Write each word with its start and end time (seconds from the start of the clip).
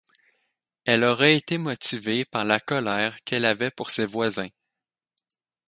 Elle 0.85 1.03
aurait 1.03 1.35
été 1.37 1.59
motivée 1.59 2.25
par 2.25 2.43
la 2.43 2.59
colère 2.59 3.17
qu'elle 3.23 3.45
avait 3.45 3.69
pour 3.69 3.91
ses 3.91 4.07
voisins. 4.07 4.49